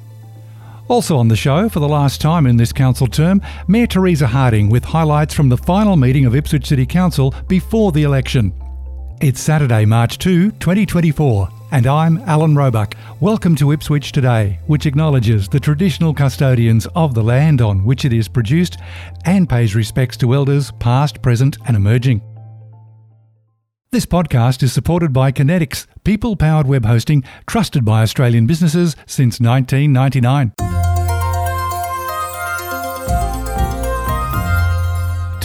Also 0.87 1.17
on 1.17 1.27
the 1.27 1.35
show, 1.35 1.67
for 1.67 1.79
the 1.79 1.87
last 1.87 2.21
time 2.21 2.45
in 2.45 2.57
this 2.57 2.71
council 2.71 3.07
term, 3.07 3.41
Mayor 3.67 3.87
Teresa 3.87 4.27
Harding 4.27 4.69
with 4.69 4.85
highlights 4.85 5.33
from 5.33 5.49
the 5.49 5.57
final 5.57 5.95
meeting 5.95 6.25
of 6.25 6.35
Ipswich 6.35 6.67
City 6.67 6.85
Council 6.85 7.33
before 7.47 7.91
the 7.91 8.03
election. 8.03 8.53
It's 9.19 9.41
Saturday, 9.41 9.85
March 9.85 10.19
2, 10.19 10.51
2024, 10.51 11.49
and 11.71 11.87
I'm 11.87 12.19
Alan 12.27 12.55
Roebuck. 12.55 12.93
Welcome 13.19 13.55
to 13.55 13.71
Ipswich 13.71 14.11
Today, 14.11 14.59
which 14.67 14.85
acknowledges 14.85 15.49
the 15.49 15.59
traditional 15.59 16.13
custodians 16.13 16.85
of 16.95 17.15
the 17.15 17.23
land 17.23 17.63
on 17.63 17.83
which 17.83 18.05
it 18.05 18.13
is 18.13 18.27
produced 18.27 18.77
and 19.25 19.49
pays 19.49 19.73
respects 19.73 20.17
to 20.17 20.35
elders 20.35 20.71
past, 20.73 21.19
present, 21.23 21.57
and 21.65 21.75
emerging. 21.75 22.21
This 23.89 24.05
podcast 24.05 24.61
is 24.61 24.71
supported 24.71 25.13
by 25.13 25.31
Kinetics, 25.31 25.87
people 26.03 26.35
powered 26.35 26.67
web 26.67 26.85
hosting 26.85 27.23
trusted 27.47 27.83
by 27.83 28.03
Australian 28.03 28.45
businesses 28.45 28.95
since 29.07 29.39
1999. 29.39 30.53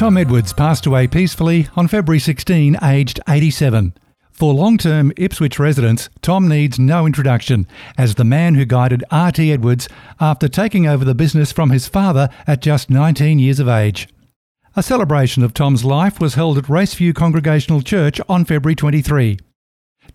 Tom 0.00 0.16
Edwards 0.16 0.54
passed 0.54 0.86
away 0.86 1.06
peacefully 1.06 1.68
on 1.77 1.86
February 1.86 2.20
16, 2.20 2.78
aged 2.83 3.20
87. 3.28 3.92
For 4.30 4.55
long 4.55 4.78
term 4.78 5.12
Ipswich 5.19 5.58
residents, 5.58 6.08
Tom 6.22 6.48
needs 6.48 6.78
no 6.78 7.05
introduction 7.05 7.66
as 7.98 8.14
the 8.14 8.25
man 8.25 8.55
who 8.55 8.64
guided 8.64 9.05
RT 9.12 9.41
Edwards 9.41 9.91
after 10.19 10.48
taking 10.48 10.86
over 10.86 11.05
the 11.05 11.14
business 11.14 11.52
from 11.52 11.69
his 11.69 11.86
father 11.86 12.30
at 12.47 12.62
just 12.62 12.88
19 12.88 13.38
years 13.38 13.60
of 13.60 13.69
age. 13.69 14.08
A 14.75 14.83
celebration 14.83 15.42
of 15.42 15.52
Tom's 15.52 15.84
life 15.84 16.19
was 16.19 16.32
held 16.32 16.56
at 16.56 16.64
Raceview 16.64 17.14
Congregational 17.14 17.82
Church 17.82 18.22
on 18.27 18.47
February 18.47 18.77
23. 18.77 19.38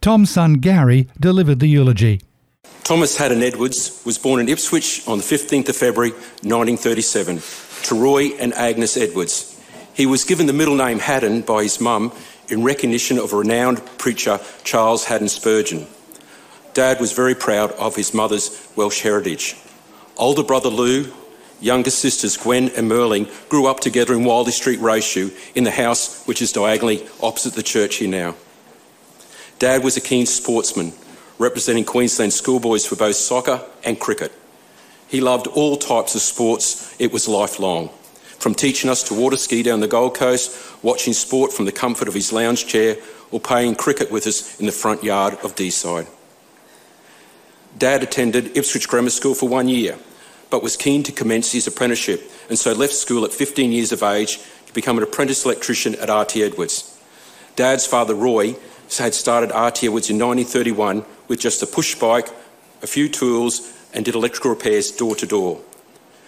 Tom's 0.02 0.32
son 0.32 0.56
Gary 0.56 1.08
delivered 1.20 1.60
the 1.60 1.68
eulogy. 1.68 2.22
Thomas 2.84 3.18
Haddon 3.18 3.44
Edwards 3.44 4.02
was 4.04 4.18
born 4.18 4.42
in 4.42 4.50
Ipswich 4.50 5.08
on 5.08 5.20
the 5.20 5.24
15th 5.24 5.70
of 5.70 5.76
February 5.76 6.10
1937 6.10 7.40
to 7.84 7.94
Roy 7.94 8.30
and 8.40 8.52
Agnes 8.56 8.98
Edwards. 8.98 9.55
He 9.96 10.06
was 10.06 10.26
given 10.26 10.46
the 10.46 10.54
middle 10.54 10.76
name 10.76 11.00
Haddon 11.00 11.42
by 11.42 11.64
his 11.64 11.80
mum 11.80 12.12
in 12.50 12.64
recognition 12.64 13.18
of 13.18 13.32
renowned 13.32 13.82
preacher, 13.98 14.42
Charles 14.66 15.06
Haddon 15.06 15.30
Spurgeon. 15.30 15.88
Dad 16.74 17.00
was 17.00 17.14
very 17.14 17.34
proud 17.34 17.72
of 17.72 17.96
his 17.96 18.14
mother's 18.14 18.68
Welsh 18.76 19.02
heritage. 19.02 19.56
Older 20.18 20.44
brother 20.44 20.68
Lou, 20.68 21.14
younger 21.62 21.90
sisters 21.90 22.36
Gwen 22.36 22.70
and 22.76 22.92
Merling 22.92 23.30
grew 23.48 23.68
up 23.68 23.80
together 23.80 24.14
in 24.14 24.26
Wildey 24.26 24.52
Street, 24.52 24.80
Raceview, 24.80 25.34
in 25.56 25.64
the 25.64 25.72
house 25.72 26.26
which 26.26 26.42
is 26.42 26.52
diagonally 26.52 27.08
opposite 27.24 27.54
the 27.54 27.64
church 27.64 27.96
here 27.96 28.10
now. 28.10 28.36
Dad 29.60 29.82
was 29.82 29.96
a 29.96 30.02
keen 30.02 30.26
sportsman, 30.26 30.92
representing 31.40 31.86
Queensland 31.86 32.34
schoolboys 32.34 32.86
for 32.86 32.98
both 32.98 33.16
soccer 33.16 33.64
and 33.86 33.98
cricket. 33.98 34.34
He 35.08 35.22
loved 35.22 35.48
all 35.48 35.78
types 35.78 36.16
of 36.16 36.22
sports, 36.22 36.94
it 37.00 37.14
was 37.14 37.30
lifelong 37.30 37.90
from 38.40 38.56
teaching 38.56 38.90
us 38.90 39.04
to 39.04 39.14
water 39.14 39.38
ski 39.38 39.64
down 39.64 39.80
the 39.80 39.88
Gold 39.88 40.16
Coast, 40.16 40.84
watching 40.84 41.14
sport 41.14 41.52
from 41.52 41.66
the 41.66 41.72
comfort 41.72 42.08
of 42.08 42.14
his 42.14 42.32
lounge 42.32 42.68
chair, 42.68 42.98
or 43.32 43.40
playing 43.40 43.76
cricket 43.76 44.12
with 44.12 44.28
us 44.28 44.60
in 44.60 44.66
the 44.66 44.72
front 44.72 45.04
yard 45.04 45.34
of 45.44 45.56
Deeside. 45.56 46.08
Dad 47.78 48.04
attended 48.04 48.56
Ipswich 48.56 48.88
Grammar 48.88 49.10
School 49.10 49.36
for 49.36 49.50
one 49.50 49.68
year, 49.68 49.98
but 50.50 50.64
was 50.64 50.78
keen 50.78 51.04
to 51.04 51.12
commence 51.12 51.52
his 51.52 51.68
apprenticeship 51.68 52.32
and 52.50 52.58
so 52.58 52.74
left 52.74 52.94
school 52.94 53.26
at 53.26 53.34
15 53.34 53.72
years 53.72 53.92
of 53.92 54.04
age 54.04 54.40
to 54.66 54.74
become 54.74 54.98
an 54.98 55.04
apprentice 55.04 55.46
electrician 55.46 55.96
at 55.96 56.10
RT 56.10 56.38
Edwards. 56.38 56.98
Dad's 57.56 57.86
father, 57.86 58.14
Roy, 58.16 58.56
had 58.98 59.14
started 59.14 59.48
RT 59.48 59.86
Edwards 59.86 60.10
in 60.10 60.20
1931 60.20 61.06
with 61.28 61.40
just 61.40 61.64
a 61.64 61.68
push 61.68 61.96
bike, 61.96 62.30
a 62.82 62.88
few 62.88 63.10
tools, 63.10 63.74
and 63.94 64.06
did 64.06 64.16
electrical 64.16 64.52
repairs 64.52 64.92
door 64.92 65.16
to 65.16 65.26
door. 65.26 65.60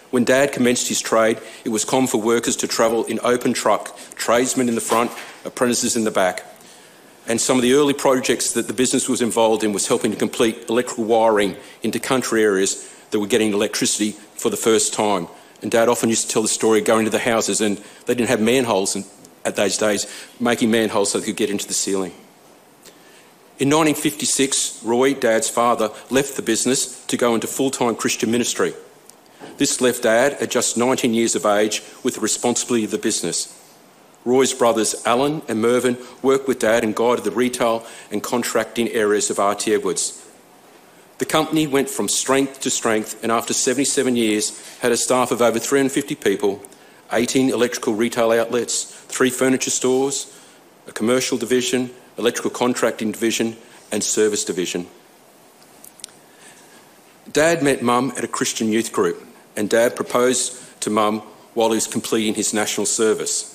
When 0.09 0.23
Dad 0.23 0.53
commenced 0.53 0.87
his 0.87 1.01
trade, 1.01 1.39
it 1.65 1.69
was 1.69 1.83
common 1.83 2.07
for 2.07 2.21
workers 2.21 2.55
to 2.57 2.67
travel 2.67 3.03
in 3.05 3.19
open 3.23 3.53
truck, 3.53 3.97
tradesmen 4.15 4.69
in 4.69 4.75
the 4.75 4.81
front, 4.81 5.11
apprentices 5.43 5.95
in 5.95 6.05
the 6.05 6.11
back. 6.11 6.45
And 7.27 7.41
some 7.41 7.57
of 7.57 7.61
the 7.61 7.73
early 7.73 7.93
projects 7.93 8.53
that 8.53 8.67
the 8.67 8.73
business 8.73 9.09
was 9.09 9.21
involved 9.21 9.63
in 9.63 9.73
was 9.73 9.87
helping 9.87 10.11
to 10.11 10.17
complete 10.17 10.69
electrical 10.69 11.03
wiring 11.03 11.57
into 11.83 11.99
country 11.99 12.41
areas 12.41 12.89
that 13.11 13.19
were 13.19 13.27
getting 13.27 13.53
electricity 13.53 14.11
for 14.11 14.49
the 14.49 14.57
first 14.57 14.93
time. 14.93 15.27
And 15.61 15.69
Dad 15.69 15.89
often 15.89 16.09
used 16.09 16.27
to 16.27 16.33
tell 16.33 16.41
the 16.41 16.47
story 16.47 16.79
of 16.79 16.85
going 16.85 17.03
to 17.03 17.11
the 17.11 17.19
houses 17.19 17.59
and 17.59 17.77
they 18.05 18.15
didn't 18.15 18.29
have 18.29 18.39
manholes 18.39 18.95
in, 18.95 19.03
at 19.43 19.57
those 19.57 19.77
days, 19.77 20.07
making 20.39 20.71
manholes 20.71 21.11
so 21.11 21.19
they 21.19 21.25
could 21.25 21.35
get 21.35 21.49
into 21.49 21.67
the 21.67 21.73
ceiling. 21.73 22.13
In 23.59 23.69
1956, 23.69 24.83
Roy, 24.83 25.15
Dad's 25.15 25.49
father, 25.49 25.89
left 26.09 26.35
the 26.35 26.43
business 26.43 27.03
to 27.07 27.17
go 27.17 27.33
into 27.33 27.47
full 27.47 27.71
time 27.71 27.95
Christian 27.95 28.29
ministry. 28.29 28.73
This 29.57 29.81
left 29.81 30.03
Dad, 30.03 30.33
at 30.33 30.51
just 30.51 30.77
19 30.77 31.13
years 31.13 31.35
of 31.35 31.45
age, 31.45 31.81
with 32.03 32.15
the 32.15 32.21
responsibility 32.21 32.85
of 32.85 32.91
the 32.91 32.97
business. 32.97 33.53
Roy's 34.27 34.53
brothers 34.53 35.01
Alan 35.05 35.41
and 35.47 35.61
Mervyn 35.61 35.97
worked 36.21 36.47
with 36.47 36.59
Dad 36.59 36.83
and 36.83 36.95
guided 36.95 37.23
the 37.23 37.31
retail 37.31 37.85
and 38.11 38.21
contracting 38.21 38.89
areas 38.89 39.29
of 39.29 39.39
RT 39.39 39.69
Edwards. 39.69 40.23
The 41.19 41.25
company 41.25 41.65
went 41.65 41.89
from 41.89 42.09
strength 42.09 42.59
to 42.61 42.69
strength 42.69 43.23
and 43.23 43.31
after 43.31 43.53
77 43.53 44.15
years 44.15 44.77
had 44.79 44.91
a 44.91 44.97
staff 44.97 45.31
of 45.31 45.41
over 45.41 45.59
350 45.59 46.15
people, 46.15 46.61
18 47.11 47.49
electrical 47.49 47.93
retail 47.93 48.31
outlets, 48.31 48.83
three 48.83 49.29
furniture 49.29 49.69
stores, 49.71 50.37
a 50.87 50.91
commercial 50.91 51.37
division, 51.37 51.89
electrical 52.17 52.51
contracting 52.51 53.11
division, 53.11 53.55
and 53.91 54.03
service 54.03 54.43
division. 54.43 54.87
Dad 57.31 57.63
met 57.63 57.81
Mum 57.81 58.11
at 58.17 58.23
a 58.23 58.27
Christian 58.27 58.71
youth 58.71 58.91
group 58.91 59.26
and 59.57 59.69
Dad 59.69 59.95
proposed 59.95 60.55
to 60.81 60.89
Mum 60.89 61.21
while 61.55 61.69
he 61.69 61.75
was 61.75 61.87
completing 61.87 62.35
his 62.35 62.53
national 62.53 62.85
service. 62.85 63.53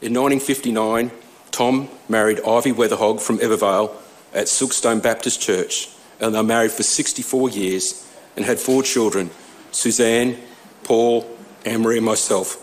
In 0.00 0.14
1959, 0.14 1.10
Tom 1.50 1.88
married 2.08 2.40
Ivy 2.46 2.72
Weatherhog 2.72 3.20
from 3.20 3.38
Evervale 3.38 3.94
at 4.32 4.46
Silkstone 4.46 5.02
Baptist 5.02 5.40
Church, 5.40 5.90
and 6.20 6.34
they 6.34 6.42
married 6.42 6.70
for 6.70 6.84
64 6.84 7.50
years 7.50 8.06
and 8.36 8.44
had 8.44 8.58
four 8.58 8.82
children 8.82 9.30
Suzanne, 9.72 10.38
Paul, 10.84 11.28
Anne-Marie, 11.66 11.98
and 11.98 12.06
myself. 12.06 12.62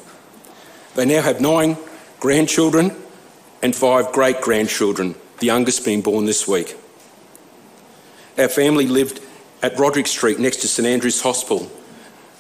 They 0.96 1.06
now 1.06 1.22
have 1.22 1.42
nine 1.42 1.78
grandchildren 2.20 2.96
and 3.62 3.76
five 3.76 4.12
great 4.14 4.42
grandchildren, 4.42 5.16
the 5.40 5.48
youngest 5.48 5.86
being 5.86 6.02
born 6.02 6.26
this 6.26 6.48
week. 6.48 6.76
Our 8.38 8.48
family 8.48 8.88
lived 8.88 9.20
at 9.62 9.78
Roderick 9.78 10.08
Street 10.08 10.40
next 10.40 10.58
to 10.58 10.68
St 10.68 10.88
Andrew's 10.88 11.22
Hospital 11.22 11.70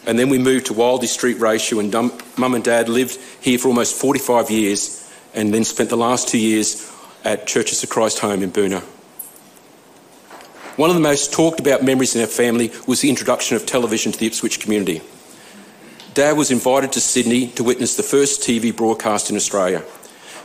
and 0.06 0.20
then 0.20 0.30
we 0.30 0.38
moved 0.38 0.68
to 0.68 0.74
Wildey 0.74 1.08
Street 1.08 1.38
Raceview, 1.38 1.80
and 1.80 2.12
mum 2.38 2.56
and 2.56 2.64
dad 2.64 2.90
lived 2.90 3.18
here 3.42 3.58
for 3.58 3.70
almost 3.70 3.96
45 3.96 4.52
years, 4.52 5.12
and 5.34 5.54
then 5.54 5.64
spent 5.64 5.90
the 5.90 5.98
last 5.98 6.28
two 6.28 6.40
years 6.40 6.92
at 7.24 7.48
Churches 7.48 7.84
of 7.84 7.90
Christ 7.90 8.20
Home 8.20 8.44
in 8.44 8.52
Boonah. 8.52 8.84
One 10.76 10.90
of 10.90 10.96
the 10.96 11.02
most 11.02 11.32
talked 11.32 11.60
about 11.60 11.84
memories 11.84 12.16
in 12.16 12.22
our 12.22 12.28
family 12.28 12.72
was 12.88 13.02
the 13.02 13.10
introduction 13.10 13.56
of 13.56 13.66
television 13.66 14.12
to 14.12 14.20
the 14.20 14.28
Ipswich 14.28 14.60
community. 14.60 15.02
Dad 16.14 16.36
was 16.36 16.52
invited 16.52 16.92
to 16.94 17.00
Sydney 17.00 17.48
to 17.50 17.64
witness 17.64 17.96
the 17.96 18.04
first 18.04 18.42
TV 18.42 18.76
broadcast 18.76 19.30
in 19.30 19.36
Australia. 19.36 19.84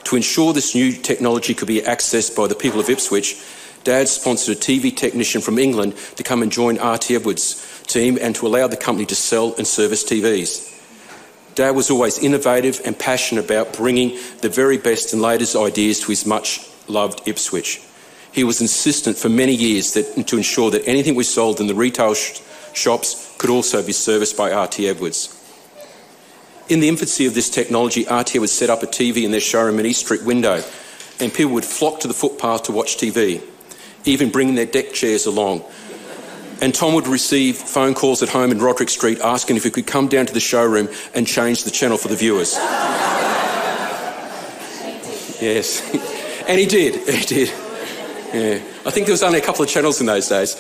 To 0.05 0.17
ensure 0.17 0.53
this 0.53 0.75
new 0.75 0.93
technology 0.93 1.55
could 1.55 1.69
be 1.69 1.81
accessed 1.81 2.37
by 2.37 2.47
the 2.47 2.55
people 2.55 2.79
of 2.79 2.89
Ipswich, 2.89 3.43
Dad 3.85 4.09
sponsored 4.09 4.57
a 4.57 4.61
TV 4.61 4.95
technician 4.95 5.41
from 5.41 5.59
England 5.59 5.97
to 6.17 6.23
come 6.23 6.43
and 6.43 6.53
join 6.53 6.77
RT 6.77 7.11
Edwards 7.13 7.78
team 7.89 8.19
and 8.21 8.35
to 8.37 8.47
allow 8.47 8.69
the 8.69 8.77
company 8.77 9.07
to 9.07 9.15
sell 9.15 9.55
and 9.57 9.67
service 9.67 10.05
TVs. 10.05 10.75
Dad 11.55 11.73
was 11.73 11.91
always 11.91 12.19
innovative 12.19 12.81
and 12.85 12.97
passionate 12.97 13.45
about 13.45 13.73
bringing 13.73 14.17
the 14.43 14.49
very 14.49 14.79
best 14.79 15.13
and 15.13 15.21
latest 15.21 15.57
ideas 15.57 15.99
to 16.01 16.07
his 16.07 16.25
much 16.25 16.71
loved 16.87 17.27
Ipswich. 17.27 17.83
He 18.31 18.45
was 18.45 18.61
insistent 18.61 19.17
for 19.17 19.29
many 19.29 19.55
years 19.55 19.95
that, 19.95 20.27
to 20.29 20.37
ensure 20.37 20.71
that 20.71 20.87
anything 20.87 21.17
we 21.17 21.25
sold 21.25 21.61
in 21.61 21.67
the 21.67 21.75
retail 21.75 22.15
sh- 22.15 22.41
shops 22.75 23.35
could 23.39 23.51
also 23.51 23.85
be 23.85 23.93
serviced 23.93 24.37
by 24.37 24.51
RT 24.51 24.81
Edwards. 24.81 25.35
In 26.69 26.81
the 26.81 26.89
infancy 26.89 27.27
of 27.27 27.35
this 27.35 27.51
technology, 27.51 28.03
RT 28.03 28.39
would 28.39 28.51
set 28.51 28.71
up 28.71 28.83
a 28.83 28.87
TV 28.87 29.25
in 29.25 29.33
their 29.33 29.41
showroom 29.41 29.81
in 29.81 29.87
East 29.87 30.05
Street 30.05 30.23
window, 30.23 30.63
and 31.19 31.33
people 31.33 31.55
would 31.55 31.65
flock 31.65 32.01
to 32.01 32.09
the 32.09 32.15
footpath 32.15 32.65
to 32.65 32.73
watch 32.73 32.99
TV, 32.99 33.43
even 34.05 34.31
bringing 34.31 34.55
their 34.55 34.67
deck 34.67 34.93
chairs 34.93 35.27
along 35.27 35.65
And 36.61 36.75
Tom 36.75 36.95
would 36.95 37.07
receive 37.07 37.57
phone 37.57 37.95
calls 37.95 38.23
at 38.23 38.29
home 38.29 38.51
in 38.51 38.59
Roderick 38.59 38.91
Street 38.91 39.21
asking 39.21 39.57
if 39.57 39.65
he 39.65 39.71
could 39.71 39.87
come 39.87 40.09
down 40.09 40.27
to 40.27 40.33
the 40.33 40.41
showroom 40.41 40.89
and 41.15 41.27
change 41.27 41.65
the 41.65 41.71
channel 41.71 41.97
for 41.97 42.09
the 42.09 42.17
viewers. 42.17 42.55
yes. 45.41 45.83
And 46.49 46.59
he 46.59 46.65
did. 46.65 46.95
He 47.07 47.25
did. 47.27 47.49
Yeah. 48.33 48.59
I 48.87 48.91
think 48.91 49.07
there 49.07 49.13
was 49.13 49.23
only 49.23 49.39
a 49.39 49.43
couple 49.43 49.63
of 49.63 49.69
channels 49.69 50.01
in 50.01 50.07
those 50.07 50.29
days. 50.29 50.55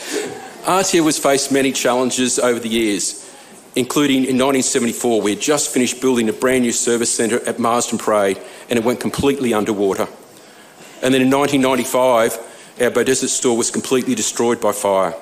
RTL 0.64 1.02
was 1.02 1.18
faced 1.18 1.50
many 1.50 1.72
challenges 1.72 2.38
over 2.38 2.58
the 2.58 2.68
years, 2.68 3.26
including 3.74 4.18
in 4.18 4.36
1974, 4.36 5.22
we 5.22 5.30
had 5.30 5.40
just 5.40 5.72
finished 5.72 6.00
building 6.00 6.28
a 6.28 6.32
brand 6.32 6.62
new 6.62 6.72
service 6.72 7.10
centre 7.10 7.40
at 7.48 7.58
Marsden 7.58 7.98
Parade 7.98 8.38
and 8.68 8.78
it 8.78 8.84
went 8.84 9.00
completely 9.00 9.54
underwater. 9.54 10.08
And 11.02 11.14
then 11.14 11.22
in 11.22 11.30
1995, 11.30 12.36
our 12.80 12.90
Beaudesert 12.90 13.28
store 13.28 13.56
was 13.56 13.70
completely 13.70 14.14
destroyed 14.14 14.60
by 14.60 14.72
fire. 14.72 15.14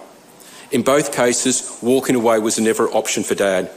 In 0.72 0.82
both 0.82 1.14
cases, 1.14 1.78
walking 1.80 2.16
away 2.16 2.38
was 2.38 2.58
never 2.58 2.86
an 2.86 2.92
option 2.92 3.22
for 3.22 3.34
Dad. 3.34 3.70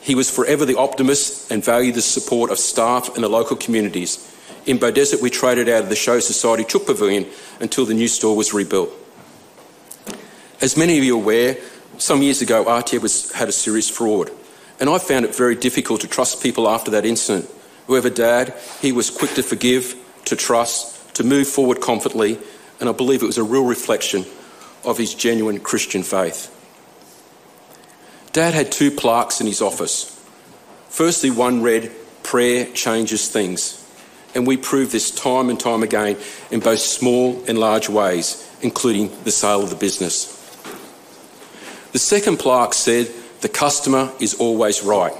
He 0.00 0.14
was 0.14 0.30
forever 0.30 0.64
the 0.64 0.78
optimist 0.78 1.50
and 1.50 1.64
valued 1.64 1.94
the 1.94 2.02
support 2.02 2.50
of 2.50 2.58
staff 2.58 3.14
and 3.14 3.22
the 3.22 3.28
local 3.28 3.56
communities. 3.56 4.30
In 4.66 4.78
Beaudesert, 4.78 5.22
we 5.22 5.30
traded 5.30 5.68
out 5.68 5.84
of 5.84 5.88
the 5.88 5.96
Show 5.96 6.20
Society 6.20 6.64
Chook 6.64 6.86
Pavilion 6.86 7.26
until 7.60 7.86
the 7.86 7.94
new 7.94 8.08
store 8.08 8.36
was 8.36 8.52
rebuilt. 8.52 8.90
As 10.60 10.76
many 10.76 10.98
of 10.98 11.04
you 11.04 11.16
are 11.16 11.22
aware, 11.22 11.56
some 11.98 12.22
years 12.22 12.42
ago, 12.42 12.64
RTL 12.64 13.02
was, 13.02 13.30
had 13.32 13.48
a 13.48 13.52
serious 13.52 13.88
fraud, 13.88 14.30
and 14.80 14.90
I 14.90 14.98
found 14.98 15.24
it 15.24 15.34
very 15.34 15.54
difficult 15.54 16.00
to 16.00 16.08
trust 16.08 16.42
people 16.42 16.68
after 16.68 16.90
that 16.90 17.06
incident. 17.06 17.48
Whoever 17.86 18.10
Dad, 18.10 18.54
he 18.80 18.90
was 18.90 19.10
quick 19.10 19.34
to 19.34 19.42
forgive, 19.42 19.94
to 20.24 20.36
trust, 20.36 21.14
to 21.16 21.24
move 21.24 21.46
forward 21.46 21.80
confidently, 21.80 22.38
and 22.80 22.88
I 22.88 22.92
believe 22.92 23.22
it 23.22 23.26
was 23.26 23.38
a 23.38 23.44
real 23.44 23.64
reflection 23.64 24.24
of 24.86 24.98
his 24.98 25.14
genuine 25.14 25.60
Christian 25.60 26.02
faith. 26.02 26.50
Dad 28.32 28.52
had 28.52 28.72
two 28.72 28.90
plaques 28.90 29.40
in 29.40 29.46
his 29.46 29.62
office. 29.62 30.10
Firstly, 30.88 31.30
one 31.30 31.62
read, 31.62 31.92
Prayer 32.24 32.66
changes 32.72 33.28
things. 33.28 33.80
And 34.34 34.46
we 34.46 34.56
prove 34.56 34.90
this 34.90 35.12
time 35.12 35.50
and 35.50 35.60
time 35.60 35.84
again 35.84 36.16
in 36.50 36.58
both 36.58 36.80
small 36.80 37.44
and 37.46 37.58
large 37.58 37.88
ways, 37.88 38.50
including 38.60 39.10
the 39.22 39.30
sale 39.30 39.62
of 39.62 39.70
the 39.70 39.76
business. 39.76 40.32
The 41.92 42.00
second 42.00 42.38
plaque 42.38 42.74
said, 42.74 43.08
The 43.40 43.48
customer 43.48 44.10
is 44.18 44.34
always 44.34 44.82
right. 44.82 45.12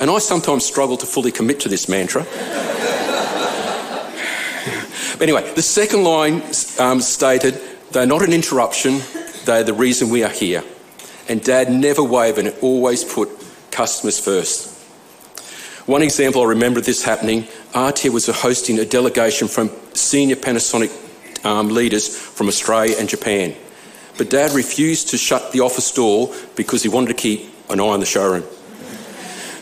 And 0.00 0.10
I 0.10 0.18
sometimes 0.18 0.66
struggle 0.66 0.98
to 0.98 1.06
fully 1.06 1.32
commit 1.32 1.60
to 1.60 1.70
this 1.70 1.88
mantra. 1.88 2.24
but 5.12 5.22
anyway, 5.22 5.50
the 5.54 5.62
second 5.62 6.04
line 6.04 6.42
um, 6.78 7.00
stated, 7.00 7.58
they're 7.92 8.06
not 8.06 8.22
an 8.22 8.32
interruption, 8.32 9.00
they're 9.44 9.64
the 9.64 9.74
reason 9.74 10.08
we 10.08 10.24
are 10.24 10.30
here. 10.30 10.64
And 11.28 11.42
Dad 11.42 11.70
never 11.70 12.02
wavered 12.02 12.46
and 12.46 12.56
always 12.60 13.04
put 13.04 13.28
customers 13.70 14.18
first. 14.18 14.70
One 15.86 16.02
example 16.02 16.42
I 16.42 16.46
remember 16.46 16.80
of 16.80 16.86
this 16.86 17.02
happening, 17.02 17.42
RTL 17.72 18.10
was 18.10 18.26
hosting 18.26 18.78
a 18.78 18.84
delegation 18.84 19.48
from 19.48 19.70
senior 19.94 20.36
Panasonic 20.36 20.90
um, 21.44 21.68
leaders 21.68 22.16
from 22.16 22.48
Australia 22.48 22.94
and 22.98 23.08
Japan. 23.08 23.54
But 24.16 24.30
Dad 24.30 24.52
refused 24.52 25.08
to 25.08 25.18
shut 25.18 25.52
the 25.52 25.60
office 25.60 25.92
door 25.92 26.32
because 26.54 26.82
he 26.82 26.88
wanted 26.88 27.08
to 27.08 27.14
keep 27.14 27.52
an 27.68 27.80
eye 27.80 27.84
on 27.84 28.00
the 28.00 28.06
showroom. 28.06 28.44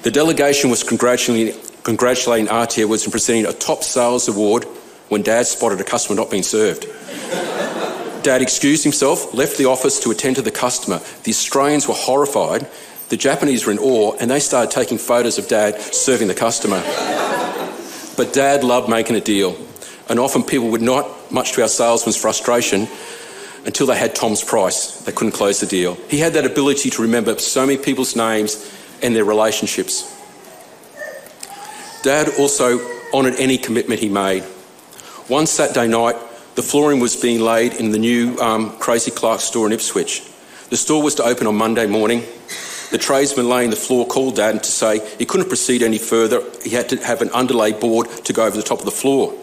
The 0.03 0.11
delegation 0.11 0.71
was 0.71 0.83
congratulating, 0.83 1.59
congratulating 1.85 2.49
RTL 2.49 2.89
was 2.89 3.07
presenting 3.07 3.47
a 3.47 3.53
top 3.53 3.83
sales 3.83 4.29
award 4.29 4.65
when 5.09 5.23
Dad 5.23 5.47
spotted 5.47 5.81
a 5.81 5.85
customer 5.85 6.17
not 6.17 6.31
being 6.31 6.43
served. 6.43 6.87
Dad 8.23 8.43
excused 8.43 8.85
himself, 8.85 9.35
left 9.35 9.57
the 9.59 9.67
office 9.67 9.99
to 10.01 10.11
attend 10.11 10.37
to 10.37 10.43
the 10.43 10.51
customer. 10.51 11.01
The 11.25 11.31
Australians 11.31 11.89
were 11.89 11.95
horrified. 11.95 12.69
The 13.09 13.17
Japanese 13.17 13.67
were 13.67 13.73
in 13.73 13.79
awe, 13.79 14.17
and 14.21 14.31
they 14.31 14.41
started 14.41 14.71
taking 14.71 14.99
photos 14.99 15.39
of 15.39 15.49
Dad 15.49 15.81
serving 15.81 16.29
the 16.29 16.35
customer. 16.35 16.83
but 18.17 18.33
Dad 18.33 18.63
loved 18.63 18.89
making 18.89 19.17
a 19.17 19.21
deal, 19.21 19.57
and 20.09 20.19
often 20.19 20.43
people 20.43 20.69
would 20.71 20.83
not, 20.83 21.33
much 21.33 21.53
to 21.53 21.63
our 21.63 21.69
salesman's 21.69 22.17
frustration, 22.17 22.87
until 23.65 23.87
they 23.87 23.99
had 23.99 24.15
Tom's 24.15 24.43
price. 24.45 25.03
They 25.03 25.13
couldn't 25.13 25.33
close 25.33 25.61
the 25.61 25.67
deal. 25.67 25.95
He 26.09 26.19
had 26.19 26.35
that 26.35 26.47
ability 26.47 26.91
to 26.91 27.03
remember 27.03 27.39
so 27.39 27.67
many 27.67 27.79
people's 27.79 28.17
names 28.17 28.73
and 29.03 29.15
their 29.15 29.25
relationships. 29.25 30.17
Dad 32.03 32.29
also 32.39 32.81
honoured 33.13 33.35
any 33.39 33.59
commitment 33.59 34.01
he 34.01 34.09
made. 34.09 34.43
One 35.29 35.47
Saturday 35.47 35.89
night, 35.89 36.17
the 36.55 36.63
flooring 36.63 37.01
was 37.01 37.17
being 37.17 37.41
laid 37.41 37.75
in 37.75 37.91
the 37.91 37.99
new 37.99 38.37
um, 38.39 38.77
Crazy 38.79 39.11
Clark 39.11 39.41
store 39.41 39.67
in 39.67 39.73
Ipswich. 39.73 40.23
The 40.71 40.77
store 40.77 41.03
was 41.03 41.15
to 41.17 41.25
open 41.25 41.47
on 41.47 41.57
Monday 41.57 41.87
morning. 41.87 42.23
The 42.91 42.99
tradesman 42.99 43.49
laying 43.49 43.71
the 43.71 43.77
floor 43.77 44.07
called 44.07 44.37
Dad 44.37 44.63
to 44.63 44.71
say 44.71 44.99
he 45.17 45.25
couldn't 45.25 45.49
proceed 45.49 45.83
any 45.83 45.99
further. 45.99 46.43
He 46.63 46.71
had 46.71 46.89
to 46.89 46.97
have 46.97 47.23
an 47.23 47.31
underlay 47.31 47.73
board 47.73 48.09
to 48.25 48.33
go 48.33 48.45
over 48.45 48.57
the 48.57 48.63
top 48.63 48.81
of 48.81 48.85
the 48.85 48.91
floor. 48.91 49.35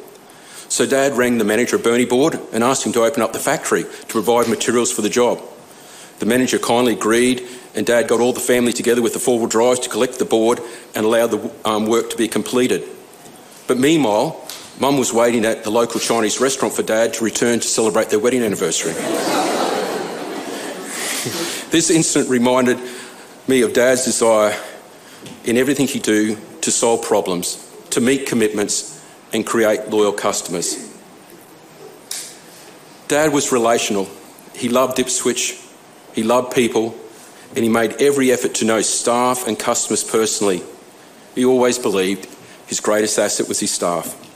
So 0.69 0.85
Dad 0.85 1.13
rang 1.13 1.37
the 1.37 1.45
manager 1.45 1.77
of 1.77 1.83
Bernie 1.83 2.05
Board 2.05 2.37
and 2.51 2.63
asked 2.63 2.85
him 2.85 2.91
to 2.93 3.03
open 3.03 3.23
up 3.23 3.31
the 3.31 3.39
factory 3.39 3.83
to 3.83 4.07
provide 4.07 4.49
materials 4.49 4.91
for 4.91 5.01
the 5.01 5.09
job. 5.09 5.41
The 6.19 6.25
manager 6.25 6.59
kindly 6.59 6.93
agreed, 6.93 7.47
and 7.73 7.85
Dad 7.85 8.07
got 8.07 8.19
all 8.19 8.33
the 8.33 8.39
family 8.39 8.73
together 8.73 9.01
with 9.01 9.13
the 9.13 9.19
four-wheel 9.19 9.47
drives 9.47 9.79
to 9.81 9.89
collect 9.89 10.19
the 10.19 10.25
board 10.25 10.59
and 10.95 11.05
allow 11.05 11.27
the 11.27 11.51
um, 11.63 11.85
work 11.85 12.09
to 12.09 12.17
be 12.17 12.27
completed. 12.27 12.83
But 13.67 13.77
meanwhile, 13.77 14.46
Mum 14.79 14.97
was 14.97 15.11
waiting 15.11 15.43
at 15.43 15.63
the 15.63 15.71
local 15.71 15.99
Chinese 15.99 16.39
restaurant 16.39 16.75
for 16.75 16.83
Dad 16.83 17.15
to 17.15 17.23
return 17.23 17.59
to 17.59 17.67
celebrate 17.67 18.09
their 18.09 18.19
wedding 18.19 18.43
anniversary. 18.43 18.93
this 21.71 21.89
incident 21.89 22.29
reminded 22.29 22.77
me 23.47 23.63
of 23.63 23.73
Dad's 23.73 24.05
desire 24.05 24.55
in 25.45 25.57
everything 25.57 25.87
he 25.87 25.99
do 25.99 26.37
to 26.61 26.69
solve 26.69 27.01
problems, 27.01 27.67
to 27.89 28.01
meet 28.01 28.27
commitments, 28.27 29.03
and 29.33 29.47
create 29.47 29.89
loyal 29.89 30.13
customers. 30.13 30.75
Dad 33.07 33.33
was 33.33 33.51
relational. 33.51 34.07
He 34.53 34.69
loved 34.69 34.99
Ipswich, 34.99 35.59
he 36.13 36.21
loved 36.21 36.53
people, 36.53 36.95
and 37.55 37.63
he 37.63 37.69
made 37.69 37.99
every 37.99 38.31
effort 38.31 38.53
to 38.55 38.65
know 38.65 38.81
staff 38.81 39.47
and 39.47 39.57
customers 39.57 40.03
personally. 40.03 40.61
He 41.33 41.45
always 41.45 41.79
believed 41.79 42.27
his 42.67 42.79
greatest 42.79 43.17
asset 43.17 43.47
was 43.47 43.59
his 43.59 43.71
staff. 43.71 44.26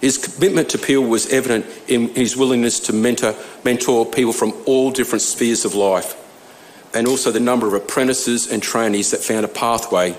His 0.00 0.18
commitment 0.18 0.70
to 0.70 0.78
Peel 0.78 1.02
was 1.02 1.32
evident 1.32 1.66
in 1.88 2.14
his 2.14 2.36
willingness 2.36 2.80
to 2.80 2.92
mentor, 2.92 3.34
mentor 3.64 4.04
people 4.04 4.32
from 4.32 4.52
all 4.66 4.90
different 4.90 5.22
spheres 5.22 5.64
of 5.64 5.74
life, 5.74 6.14
and 6.94 7.06
also 7.06 7.30
the 7.30 7.40
number 7.40 7.66
of 7.66 7.72
apprentices 7.72 8.50
and 8.50 8.62
trainees 8.62 9.10
that 9.10 9.20
found 9.20 9.44
a 9.44 9.48
pathway 9.48 10.12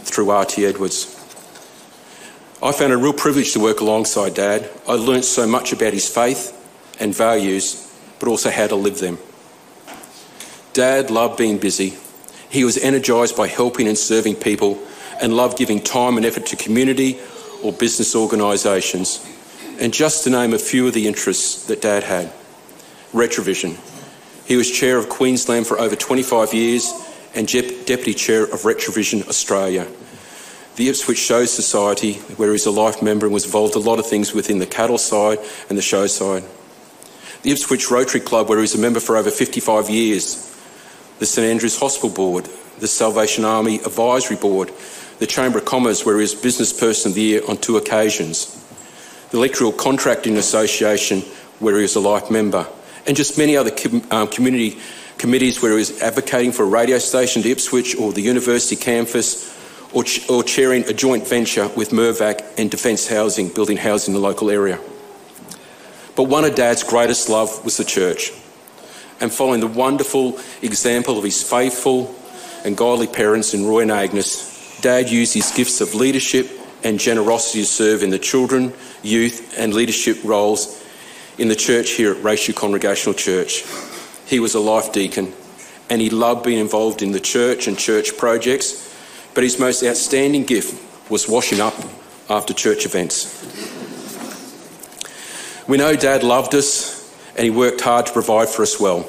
through 0.00 0.32
RT 0.32 0.60
Edwards. 0.60 1.14
I 2.62 2.72
found 2.72 2.92
a 2.92 2.96
real 2.96 3.12
privilege 3.12 3.52
to 3.52 3.60
work 3.60 3.80
alongside 3.80 4.34
Dad. 4.34 4.68
I 4.88 4.94
learnt 4.94 5.24
so 5.24 5.46
much 5.46 5.72
about 5.72 5.92
his 5.92 6.08
faith 6.08 6.54
and 6.98 7.14
values, 7.14 7.92
but 8.18 8.28
also 8.28 8.50
how 8.50 8.66
to 8.66 8.74
live 8.74 8.98
them. 8.98 9.18
Dad 10.72 11.10
loved 11.10 11.38
being 11.38 11.58
busy. 11.58 11.96
He 12.50 12.64
was 12.64 12.78
energised 12.78 13.36
by 13.36 13.46
helping 13.46 13.86
and 13.86 13.96
serving 13.96 14.36
people 14.36 14.82
and 15.20 15.34
loved 15.34 15.58
giving 15.58 15.80
time 15.80 16.16
and 16.16 16.24
effort 16.24 16.46
to 16.46 16.56
community 16.56 17.18
or 17.62 17.72
business 17.72 18.14
organisations. 18.14 19.24
And 19.80 19.92
just 19.92 20.24
to 20.24 20.30
name 20.30 20.52
a 20.52 20.58
few 20.58 20.88
of 20.88 20.94
the 20.94 21.06
interests 21.06 21.66
that 21.66 21.80
Dad 21.80 22.02
had 22.02 22.32
Retrovision. 23.12 23.76
He 24.46 24.56
was 24.56 24.70
chair 24.70 24.98
of 24.98 25.08
Queensland 25.08 25.66
for 25.66 25.78
over 25.78 25.94
25 25.94 26.54
years 26.54 26.92
and 27.34 27.46
deputy 27.46 28.14
chair 28.14 28.44
of 28.44 28.62
Retrovision 28.62 29.28
Australia. 29.28 29.86
The 30.76 30.88
Ipswich 30.88 31.18
Show 31.18 31.44
Society, 31.44 32.14
where 32.36 32.52
he's 32.52 32.66
a 32.66 32.70
life 32.70 33.02
member 33.02 33.26
and 33.26 33.34
was 33.34 33.44
involved 33.44 33.76
in 33.76 33.82
a 33.82 33.84
lot 33.84 33.98
of 33.98 34.06
things 34.06 34.32
within 34.32 34.58
the 34.58 34.66
cattle 34.66 34.98
side 34.98 35.38
and 35.68 35.76
the 35.76 35.82
show 35.82 36.06
side. 36.06 36.44
The 37.42 37.50
Ipswich 37.50 37.90
Rotary 37.90 38.20
Club, 38.20 38.48
where 38.48 38.58
he 38.58 38.62
was 38.62 38.74
a 38.74 38.78
member 38.78 39.00
for 39.00 39.16
over 39.16 39.30
55 39.30 39.90
years. 39.90 40.44
The 41.18 41.26
St 41.26 41.46
Andrews 41.46 41.78
Hospital 41.78 42.10
Board, 42.10 42.48
the 42.78 42.86
Salvation 42.86 43.44
Army 43.44 43.76
Advisory 43.76 44.36
Board, 44.36 44.70
the 45.18 45.26
Chamber 45.26 45.58
of 45.58 45.64
Commerce, 45.64 46.06
where 46.06 46.16
he 46.16 46.22
was 46.22 46.34
Business 46.34 46.72
Person 46.72 47.10
of 47.10 47.14
the 47.14 47.22
Year 47.22 47.42
on 47.48 47.56
two 47.56 47.76
occasions, 47.76 48.54
the 49.30 49.38
Electrical 49.38 49.72
Contracting 49.72 50.36
Association, 50.36 51.20
where 51.58 51.76
he 51.76 51.82
was 51.82 51.96
a 51.96 52.00
life 52.00 52.30
member, 52.30 52.66
and 53.06 53.16
just 53.16 53.38
many 53.38 53.56
other 53.56 53.70
com- 53.70 54.06
um, 54.10 54.28
community 54.28 54.78
committees 55.18 55.60
where 55.60 55.72
he 55.72 55.78
was 55.78 56.00
advocating 56.00 56.52
for 56.52 56.62
a 56.62 56.66
radio 56.66 56.98
station 56.98 57.42
to 57.42 57.50
Ipswich 57.50 57.96
or 57.96 58.12
the 58.12 58.22
university 58.22 58.76
campus, 58.76 59.54
or, 59.92 60.04
ch- 60.04 60.28
or 60.30 60.44
chairing 60.44 60.84
a 60.84 60.92
joint 60.92 61.26
venture 61.26 61.68
with 61.68 61.90
Mirvac 61.90 62.58
and 62.58 62.70
Defence 62.70 63.08
Housing, 63.08 63.48
building 63.48 63.76
housing 63.76 64.14
in 64.14 64.20
the 64.20 64.26
local 64.26 64.50
area. 64.50 64.78
But 66.14 66.24
one 66.24 66.44
of 66.44 66.54
Dad's 66.54 66.82
greatest 66.82 67.28
love 67.28 67.64
was 67.64 67.76
the 67.76 67.84
church. 67.84 68.32
And 69.20 69.32
following 69.32 69.60
the 69.60 69.66
wonderful 69.66 70.38
example 70.62 71.18
of 71.18 71.24
his 71.24 71.42
faithful 71.42 72.14
and 72.64 72.76
godly 72.76 73.06
parents 73.06 73.54
in 73.54 73.66
Roy 73.66 73.80
and 73.80 73.90
Agnes, 73.90 74.57
Dad 74.80 75.10
used 75.10 75.34
his 75.34 75.50
gifts 75.50 75.80
of 75.80 75.94
leadership 75.94 76.48
and 76.84 77.00
generosity 77.00 77.60
to 77.60 77.66
serve 77.66 78.02
in 78.02 78.10
the 78.10 78.18
children, 78.18 78.72
youth, 79.02 79.54
and 79.58 79.74
leadership 79.74 80.18
roles 80.22 80.84
in 81.36 81.48
the 81.48 81.56
church 81.56 81.90
here 81.90 82.12
at 82.12 82.22
Raceview 82.22 82.54
Congregational 82.54 83.14
Church. 83.14 83.64
He 84.26 84.38
was 84.38 84.54
a 84.54 84.60
life 84.60 84.92
deacon 84.92 85.32
and 85.90 86.00
he 86.00 86.10
loved 86.10 86.44
being 86.44 86.60
involved 86.60 87.02
in 87.02 87.10
the 87.10 87.20
church 87.20 87.66
and 87.66 87.76
church 87.76 88.16
projects, 88.16 88.94
but 89.34 89.42
his 89.42 89.58
most 89.58 89.82
outstanding 89.82 90.44
gift 90.44 91.10
was 91.10 91.28
washing 91.28 91.60
up 91.60 91.74
after 92.30 92.54
church 92.54 92.86
events. 92.86 93.34
We 95.66 95.76
know 95.76 95.96
Dad 95.96 96.22
loved 96.22 96.54
us 96.54 96.96
and 97.36 97.44
he 97.44 97.50
worked 97.50 97.80
hard 97.80 98.06
to 98.06 98.12
provide 98.12 98.48
for 98.48 98.62
us 98.62 98.78
well. 98.78 99.08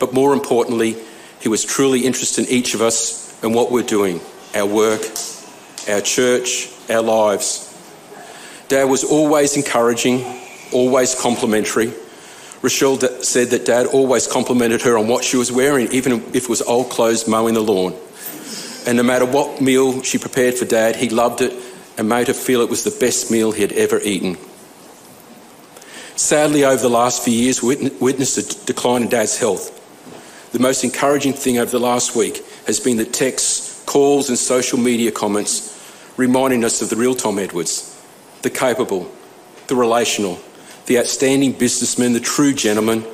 But 0.00 0.12
more 0.12 0.32
importantly, 0.32 0.96
he 1.40 1.48
was 1.48 1.64
truly 1.64 2.04
interested 2.04 2.46
in 2.46 2.50
each 2.50 2.74
of 2.74 2.80
us 2.82 3.40
and 3.44 3.54
what 3.54 3.70
we're 3.70 3.82
doing 3.82 4.20
our 4.54 4.66
work, 4.66 5.02
our 5.88 6.00
church, 6.00 6.68
our 6.90 7.02
lives. 7.02 7.68
Dad 8.68 8.84
was 8.84 9.04
always 9.04 9.56
encouraging, 9.56 10.24
always 10.72 11.14
complimentary. 11.14 11.92
Rochelle 12.62 12.98
said 13.22 13.48
that 13.48 13.64
Dad 13.64 13.86
always 13.86 14.26
complimented 14.26 14.82
her 14.82 14.96
on 14.96 15.08
what 15.08 15.24
she 15.24 15.36
was 15.36 15.50
wearing, 15.50 15.88
even 15.92 16.12
if 16.12 16.44
it 16.44 16.48
was 16.48 16.62
old 16.62 16.90
clothes 16.90 17.26
mowing 17.26 17.54
the 17.54 17.60
lawn. 17.60 17.94
And 18.86 18.96
no 18.96 19.02
matter 19.02 19.26
what 19.26 19.60
meal 19.60 20.02
she 20.02 20.18
prepared 20.18 20.54
for 20.54 20.64
Dad, 20.64 20.96
he 20.96 21.08
loved 21.08 21.40
it 21.40 21.52
and 21.98 22.08
made 22.08 22.28
her 22.28 22.34
feel 22.34 22.60
it 22.62 22.70
was 22.70 22.84
the 22.84 22.96
best 22.98 23.30
meal 23.30 23.52
he 23.52 23.62
had 23.62 23.72
ever 23.72 24.00
eaten. 24.00 24.36
Sadly, 26.16 26.64
over 26.64 26.80
the 26.80 26.88
last 26.88 27.24
few 27.24 27.34
years, 27.34 27.62
we 27.62 27.90
witnessed 28.00 28.38
a 28.38 28.66
decline 28.66 29.02
in 29.02 29.08
Dad's 29.08 29.38
health. 29.38 29.78
The 30.52 30.58
most 30.58 30.84
encouraging 30.84 31.32
thing 31.32 31.58
over 31.58 31.70
the 31.70 31.80
last 31.80 32.14
week 32.14 32.44
has 32.66 32.78
been 32.78 32.96
the 32.96 33.04
texts, 33.04 33.71
calls, 33.92 34.30
and 34.30 34.38
social 34.38 34.78
media 34.78 35.12
comments 35.12 35.68
reminding 36.16 36.64
us 36.64 36.80
of 36.80 36.88
the 36.88 36.96
real 36.96 37.14
Tom 37.14 37.38
Edwards, 37.38 38.02
the 38.40 38.48
capable, 38.48 39.12
the 39.66 39.76
relational, 39.76 40.38
the 40.86 40.98
outstanding 40.98 41.52
businessman, 41.52 42.14
the 42.14 42.20
true 42.20 42.54
gentleman, 42.54 43.04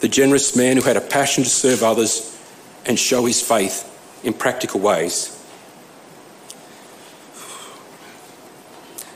the 0.00 0.08
generous 0.08 0.56
man 0.56 0.78
who 0.78 0.82
had 0.82 0.96
a 0.96 1.00
passion 1.02 1.44
to 1.44 1.50
serve 1.50 1.82
others 1.82 2.40
and 2.86 2.98
show 2.98 3.26
his 3.26 3.46
faith 3.46 3.90
in 4.24 4.32
practical 4.32 4.80
ways. 4.80 5.30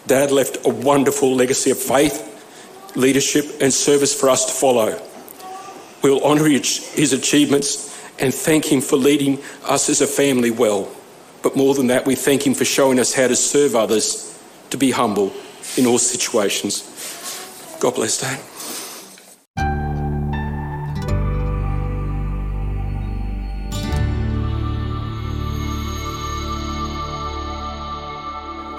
Dad 0.07 0.31
left 0.31 0.67
a 0.67 0.69
wonderful 0.69 1.35
legacy 1.35 1.71
of 1.71 1.79
faith, 1.79 2.95
leadership, 2.97 3.47
and 3.63 3.73
service 3.73 4.13
for 4.19 4.29
us 4.29 4.45
to 4.45 4.53
follow. 4.53 5.01
We'll 6.03 6.23
honour 6.23 6.49
his 6.49 7.15
achievements 7.15 7.89
and 8.19 8.35
thank 8.35 8.71
him 8.71 8.83
for 8.83 8.97
leading 8.97 9.39
us 9.65 9.89
as 9.89 10.03
a 10.03 10.07
family 10.07 10.51
well. 10.51 10.95
But 11.43 11.57
more 11.57 11.75
than 11.75 11.87
that, 11.89 12.07
we 12.07 12.15
thank 12.15 12.47
him 12.47 12.55
for 12.55 12.65
showing 12.65 12.99
us 12.99 13.15
how 13.15 13.29
to 13.29 13.37
serve 13.37 13.75
others, 13.75 14.39
to 14.71 14.77
be 14.77 14.91
humble 14.91 15.33
in 15.77 15.87
all 15.87 15.99
situations. 15.99 17.77
God 17.81 17.95
bless, 17.95 18.21
Dan. 18.21 18.39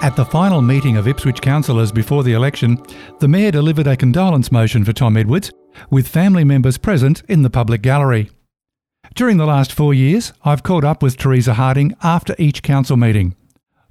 At 0.02 0.16
the 0.16 0.24
final 0.24 0.62
meeting 0.62 0.96
of 0.96 1.06
Ipswich 1.06 1.42
councillors 1.42 1.92
before 1.92 2.22
the 2.22 2.32
election, 2.32 2.82
the 3.18 3.28
Mayor 3.28 3.50
delivered 3.50 3.86
a 3.86 3.96
condolence 3.96 4.50
motion 4.50 4.82
for 4.82 4.94
Tom 4.94 5.14
Edwards, 5.14 5.52
with 5.90 6.08
family 6.08 6.42
members 6.42 6.78
present 6.78 7.22
in 7.28 7.42
the 7.42 7.50
public 7.50 7.82
gallery. 7.82 8.30
During 9.14 9.36
the 9.36 9.46
last 9.46 9.72
four 9.72 9.92
years, 9.92 10.32
I've 10.44 10.62
caught 10.62 10.84
up 10.84 11.02
with 11.02 11.16
Teresa 11.16 11.54
Harding 11.54 11.94
after 12.02 12.34
each 12.38 12.62
council 12.62 12.96
meeting. 12.96 13.34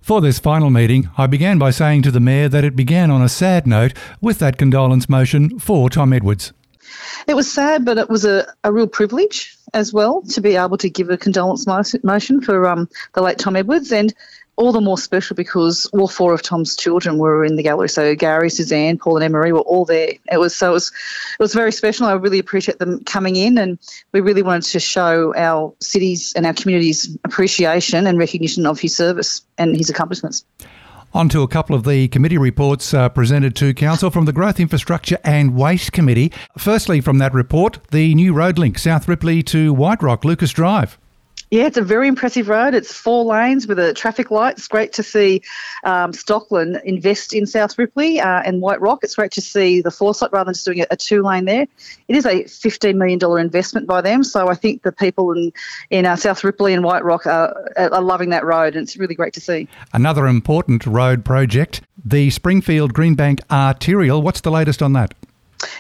For 0.01 0.21
this 0.21 0.39
final 0.39 0.69
meeting, 0.69 1.09
I 1.17 1.27
began 1.27 1.59
by 1.59 1.71
saying 1.71 2.03
to 2.03 2.11
the 2.11 2.21
Mayor 2.21 2.47
that 2.49 2.63
it 2.63 2.75
began 2.75 3.11
on 3.11 3.21
a 3.21 3.29
sad 3.29 3.67
note 3.67 3.93
with 4.21 4.39
that 4.39 4.57
condolence 4.57 5.09
motion 5.09 5.59
for 5.59 5.89
Tom 5.89 6.13
Edwards. 6.13 6.53
It 7.27 7.35
was 7.35 7.51
sad, 7.51 7.85
but 7.85 7.97
it 7.97 8.09
was 8.09 8.25
a, 8.25 8.47
a 8.63 8.71
real 8.71 8.87
privilege 8.87 9.55
as 9.73 9.93
well 9.93 10.21
to 10.23 10.41
be 10.41 10.55
able 10.55 10.77
to 10.77 10.89
give 10.89 11.09
a 11.09 11.17
condolence 11.17 11.67
motion 11.67 12.41
for 12.41 12.67
um, 12.67 12.89
the 13.13 13.21
late 13.21 13.37
Tom 13.37 13.55
Edwards. 13.55 13.91
And 13.91 14.13
all 14.59 14.73
the 14.73 14.81
more 14.81 14.97
special 14.97 15.37
because 15.37 15.85
all 15.93 16.09
four 16.09 16.33
of 16.33 16.41
Tom's 16.41 16.75
children 16.75 17.17
were 17.17 17.45
in 17.45 17.55
the 17.55 17.63
gallery. 17.63 17.87
So 17.87 18.13
Gary, 18.13 18.49
Suzanne, 18.49 18.97
Paul, 18.97 19.15
and 19.15 19.23
Anne-Marie 19.23 19.53
were 19.53 19.61
all 19.61 19.85
there. 19.85 20.11
It 20.29 20.37
was 20.37 20.53
so 20.53 20.71
it 20.71 20.73
was 20.73 20.91
it 21.39 21.41
was 21.41 21.53
very 21.53 21.71
special. 21.71 22.05
I 22.07 22.13
really 22.13 22.39
appreciate 22.39 22.77
them 22.77 23.01
coming 23.05 23.37
in, 23.37 23.57
and 23.57 23.79
we 24.11 24.19
really 24.19 24.43
wanted 24.43 24.69
to 24.71 24.79
show 24.79 25.33
our 25.35 25.73
cities 25.79 26.33
and 26.35 26.45
our 26.45 26.53
communities 26.53 27.17
appreciation 27.23 28.05
and 28.05 28.19
recognition 28.19 28.65
of 28.65 28.79
his 28.81 28.95
service 28.95 29.41
and 29.57 29.77
his 29.77 29.89
accomplishments. 29.89 30.43
On 31.13 31.29
to 31.29 31.41
a 31.41 31.47
couple 31.47 31.75
of 31.75 31.85
the 31.85 32.09
committee 32.09 32.37
reports 32.37 32.93
uh, 32.93 33.09
presented 33.09 33.55
to 33.55 33.73
Council 33.73 34.11
from 34.11 34.25
the 34.25 34.33
Growth 34.33 34.59
Infrastructure 34.59 35.17
and 35.23 35.55
Waste 35.55 35.93
Committee. 35.93 36.31
Firstly, 36.57 37.01
from 37.01 37.17
that 37.17 37.33
report, 37.33 37.79
the 37.91 38.13
new 38.13 38.33
road 38.33 38.59
link 38.59 38.77
South 38.77 39.07
Ripley 39.07 39.41
to 39.43 39.73
White 39.73 40.03
Rock, 40.03 40.23
Lucas 40.25 40.51
Drive. 40.51 40.99
Yeah, 41.51 41.65
it's 41.65 41.77
a 41.77 41.81
very 41.81 42.07
impressive 42.07 42.47
road. 42.47 42.75
It's 42.75 42.93
four 42.93 43.25
lanes 43.25 43.65
with 43.65 43.79
a 43.79 43.91
traffic 43.91 44.29
light. 44.29 44.57
It's 44.57 44.67
great 44.67 44.93
to 44.93 45.03
see 45.03 45.41
um, 45.83 46.11
Stockland 46.11 46.83
invest 46.83 47.33
in 47.33 47.47
South 47.47 47.75
Ripley 47.79 48.19
uh, 48.19 48.43
and 48.45 48.61
White 48.61 48.79
Rock. 48.81 49.03
It's 49.03 49.15
great 49.15 49.31
to 49.31 49.41
see 49.41 49.81
the 49.81 49.89
foresight 49.89 50.31
rather 50.31 50.45
than 50.45 50.53
just 50.53 50.65
doing 50.65 50.81
a, 50.81 50.87
a 50.91 50.95
two 50.95 51.23
lane 51.23 51.45
there. 51.45 51.65
It 52.07 52.15
is 52.15 52.25
a 52.27 52.43
$15 52.43 52.95
million 52.95 53.19
investment 53.39 53.87
by 53.87 54.01
them. 54.01 54.23
So 54.23 54.47
I 54.47 54.53
think 54.53 54.83
the 54.83 54.91
people 54.91 55.31
in, 55.31 55.51
in 55.89 56.05
uh, 56.05 56.17
South 56.17 56.43
Ripley 56.43 56.73
and 56.73 56.83
White 56.83 57.03
Rock 57.03 57.25
are, 57.25 57.55
are 57.75 58.01
loving 58.01 58.29
that 58.29 58.45
road, 58.45 58.75
and 58.75 58.83
it's 58.83 58.95
really 58.97 59.15
great 59.15 59.33
to 59.33 59.41
see. 59.41 59.67
Another 59.91 60.27
important 60.27 60.85
road 60.85 61.25
project, 61.25 61.81
the 62.05 62.29
Springfield 62.29 62.93
Greenbank 62.93 63.39
Arterial. 63.49 64.21
What's 64.21 64.41
the 64.41 64.51
latest 64.51 64.83
on 64.83 64.93
that? 64.93 65.15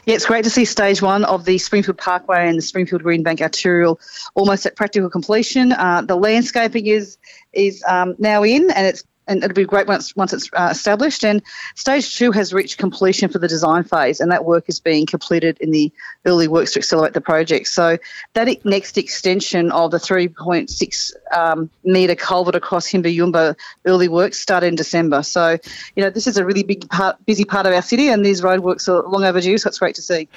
Yeah, 0.05 0.15
it's 0.15 0.25
great 0.25 0.43
to 0.43 0.49
see 0.49 0.65
stage 0.65 1.01
one 1.01 1.23
of 1.23 1.45
the 1.45 1.57
Springfield 1.57 1.97
Parkway 1.97 2.47
and 2.47 2.57
the 2.57 2.61
Springfield 2.61 3.03
Greenbank 3.03 3.41
arterial 3.41 3.99
almost 4.35 4.65
at 4.65 4.75
practical 4.75 5.09
completion. 5.09 5.71
Uh, 5.71 6.01
the 6.01 6.15
landscaping 6.15 6.87
is 6.87 7.17
is 7.53 7.83
um, 7.87 8.15
now 8.19 8.43
in, 8.43 8.69
and 8.71 8.87
it's 8.87 9.03
and 9.29 9.43
it'll 9.43 9.53
be 9.53 9.63
great 9.63 9.87
once 9.87 10.15
once 10.15 10.33
it's 10.33 10.49
uh, 10.53 10.69
established. 10.71 11.23
And 11.23 11.41
stage 11.75 12.17
two 12.17 12.31
has 12.31 12.51
reached 12.51 12.77
completion 12.77 13.29
for 13.29 13.39
the 13.39 13.47
design 13.47 13.83
phase, 13.83 14.19
and 14.19 14.31
that 14.31 14.43
work 14.43 14.65
is 14.67 14.79
being 14.79 15.05
completed 15.05 15.57
in 15.61 15.71
the 15.71 15.91
early 16.25 16.47
works 16.47 16.73
to 16.73 16.79
accelerate 16.79 17.13
the 17.13 17.21
project. 17.21 17.67
So 17.67 17.97
that 18.33 18.65
next 18.65 18.97
extension 18.97 19.71
of 19.71 19.91
the 19.91 19.97
3.6 19.97 21.13
um, 21.31 21.69
metre 21.83 22.15
culvert 22.15 22.55
across 22.55 22.89
Himba 22.89 23.15
Yumba 23.15 23.55
early 23.85 24.07
works 24.07 24.39
started 24.39 24.67
in 24.67 24.75
December. 24.75 25.23
So 25.23 25.57
you 25.95 26.03
know 26.03 26.09
this 26.09 26.27
is 26.27 26.37
a 26.37 26.45
really 26.45 26.63
big 26.63 26.89
part, 26.89 27.23
busy 27.25 27.45
part 27.45 27.65
of 27.65 27.73
our 27.73 27.83
city, 27.83 28.09
and 28.09 28.25
these 28.25 28.41
roadworks 28.41 28.89
are 28.89 29.07
long 29.07 29.23
overdue. 29.23 29.57
So 29.57 29.67
it's 29.69 29.79
great 29.79 29.95
to 29.95 30.01
see. 30.01 30.27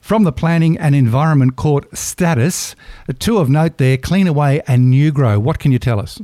From 0.00 0.24
the 0.24 0.32
Planning 0.32 0.76
and 0.78 0.94
Environment 0.94 1.56
Court 1.56 1.86
status, 1.96 2.76
two 3.18 3.38
of 3.38 3.48
note 3.48 3.78
there: 3.78 3.96
Cleanaway 3.96 4.60
and 4.66 4.92
NuGrow. 4.92 5.38
What 5.38 5.58
can 5.58 5.72
you 5.72 5.78
tell 5.78 5.98
us? 5.98 6.20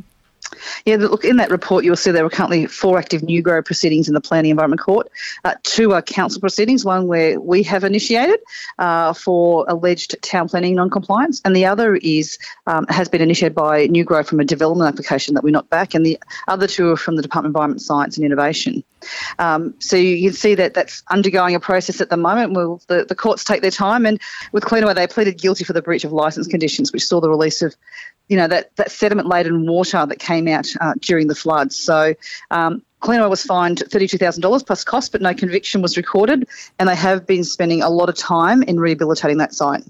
Yeah, 0.85 0.97
look, 0.97 1.25
in 1.25 1.37
that 1.37 1.51
report, 1.51 1.85
you'll 1.85 1.97
see 1.97 2.11
there 2.11 2.25
are 2.25 2.31
currently 2.31 2.67
four 2.67 2.99
active 2.99 3.23
NuGrow 3.23 3.65
proceedings 3.65 4.09
in 4.09 4.15
the 4.15 4.21
Planning 4.21 4.51
Environment 4.51 4.81
Court. 4.81 5.11
Uh, 5.45 5.55
two 5.63 5.93
are 5.93 6.03
council 6.03 6.41
proceedings, 6.41 6.85
one 6.85 7.07
where 7.07 7.41
we 7.41 7.63
have 7.63 7.85
initiated 7.85 8.41
uh, 8.79 9.13
for 9.13 9.65
alleged 9.69 10.17
town 10.23 10.49
planning 10.49 10.75
non-compliance, 10.75 11.41
and 11.45 11.55
the 11.55 11.67
other 11.67 11.97
is 11.97 12.39
um, 12.67 12.87
has 12.89 13.09
been 13.09 13.21
initiated 13.21 13.55
by 13.55 13.89
NuGrow 13.89 14.27
from 14.27 14.41
a 14.41 14.45
development 14.45 14.89
application 14.89 15.35
that 15.35 15.45
we 15.45 15.51
knocked 15.51 15.71
back, 15.71 15.95
and 15.95 16.05
the 16.05 16.19
other 16.47 16.67
two 16.67 16.91
are 16.91 16.97
from 16.97 17.17
the 17.17 17.23
Department 17.23 17.53
of 17.53 17.57
Environment, 17.57 17.81
Science 17.81 18.17
and 18.17 18.25
Innovation. 18.25 18.83
Um, 19.39 19.75
so 19.79 19.97
you 19.97 20.29
can 20.29 20.37
see 20.37 20.55
that 20.57 20.75
that's 20.75 21.03
undergoing 21.09 21.55
a 21.55 21.61
process 21.61 22.01
at 22.01 22.11
the 22.11 22.17
moment. 22.17 22.53
Will 22.53 22.81
the, 22.89 23.05
the 23.05 23.15
courts 23.15 23.45
take 23.45 23.63
their 23.63 23.71
time, 23.71 24.07
and 24.07 24.21
with 24.53 24.65
Cleanaway, 24.65 24.95
they 24.95 25.07
pleaded 25.07 25.39
guilty 25.39 25.65
for 25.65 25.73
the 25.73 25.83
breach 25.83 26.05
of 26.05 26.13
licence 26.13 26.47
conditions, 26.47 26.93
which 26.93 27.07
saw 27.07 27.21
the 27.21 27.31
release 27.31 27.63
of 27.63 27.75
you 28.29 28.37
know, 28.37 28.47
that, 28.49 28.75
that 28.77 28.91
sediment 28.91 29.29
laden 29.29 29.67
water 29.67 30.07
that 30.07 30.19
came 30.19 30.49
out 30.49 30.69
uh, 30.81 30.95
during 31.01 31.27
the 31.27 31.35
floods. 31.35 31.77
So, 31.77 32.15
um, 32.51 32.83
Cleanaway 33.01 33.31
was 33.31 33.45
fined 33.45 33.79
$32,000 33.79 34.67
plus 34.67 34.85
cost, 34.85 35.13
but 35.13 35.23
no 35.23 35.33
conviction 35.33 35.83
was 35.83 35.97
recorded, 35.97 36.49
and 36.79 36.89
they 36.89 36.97
have 36.97 37.27
been 37.27 37.45
spending 37.45 37.81
a 37.81 37.89
lot 37.89 38.09
of 38.09 38.17
time 38.17 38.63
in 38.65 38.81
rehabilitating 38.81 39.39
that 39.39 39.55
site. 39.55 39.85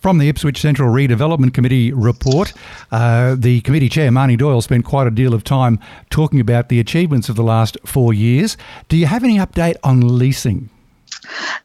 From 0.00 0.18
the 0.18 0.30
Ipswich 0.30 0.60
Central 0.60 0.92
Redevelopment 0.92 1.52
Committee 1.52 1.92
report, 1.92 2.54
uh, 2.90 3.36
the 3.38 3.60
committee 3.60 3.90
chair, 3.90 4.10
Marnie 4.10 4.38
Doyle, 4.38 4.62
spent 4.62 4.84
quite 4.84 5.06
a 5.06 5.10
deal 5.10 5.34
of 5.34 5.44
time 5.44 5.78
talking 6.08 6.40
about 6.40 6.70
the 6.70 6.80
achievements 6.80 7.28
of 7.28 7.36
the 7.36 7.42
last 7.42 7.76
four 7.84 8.14
years. 8.14 8.56
Do 8.88 8.96
you 8.96 9.06
have 9.06 9.22
any 9.22 9.36
update 9.36 9.76
on 9.84 10.18
leasing? 10.18 10.70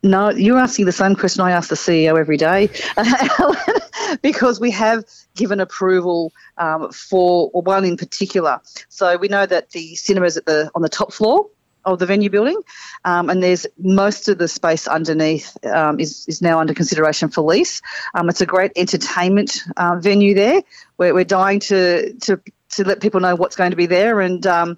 No, 0.03 0.29
you're 0.29 0.59
asking 0.59 0.85
the 0.85 0.91
same 0.91 1.15
question 1.15 1.41
I 1.41 1.51
ask 1.51 1.69
the 1.69 1.75
CEO 1.75 2.19
every 2.19 2.37
day, 2.37 2.69
because 4.21 4.59
we 4.59 4.71
have 4.71 5.03
given 5.35 5.59
approval 5.59 6.31
um, 6.57 6.91
for 6.91 7.49
one 7.49 7.85
in 7.85 7.97
particular. 7.97 8.59
So 8.89 9.17
we 9.17 9.27
know 9.27 9.45
that 9.45 9.71
the 9.71 9.95
cinemas 9.95 10.37
at 10.37 10.45
the 10.45 10.71
on 10.75 10.81
the 10.81 10.89
top 10.89 11.13
floor 11.13 11.47
of 11.85 11.99
the 11.99 12.05
venue 12.05 12.29
building, 12.29 12.59
um, 13.03 13.29
and 13.29 13.41
there's 13.41 13.67
most 13.77 14.27
of 14.27 14.37
the 14.37 14.47
space 14.47 14.87
underneath 14.87 15.55
um, 15.65 15.99
is 15.99 16.25
is 16.27 16.41
now 16.41 16.59
under 16.59 16.73
consideration 16.73 17.29
for 17.29 17.41
lease. 17.41 17.81
Um, 18.13 18.29
it's 18.29 18.41
a 18.41 18.45
great 18.45 18.71
entertainment 18.75 19.63
uh, 19.77 19.97
venue 19.99 20.33
there. 20.33 20.61
We're, 20.97 21.13
we're 21.13 21.25
dying 21.25 21.59
to 21.61 22.13
to 22.13 22.41
to 22.75 22.83
let 22.83 23.01
people 23.01 23.19
know 23.19 23.35
what's 23.35 23.55
going 23.55 23.71
to 23.71 23.77
be 23.77 23.85
there. 23.85 24.21
And, 24.21 24.45
um, 24.47 24.77